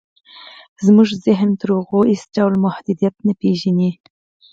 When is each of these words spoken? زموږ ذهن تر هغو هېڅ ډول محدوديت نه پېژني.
زموږ 0.85 1.09
ذهن 1.25 1.49
تر 1.61 1.69
هغو 1.77 1.99
هېڅ 2.11 2.21
ډول 2.35 2.53
محدوديت 2.65 3.15
نه 3.27 3.33
پېژني. 3.41 3.91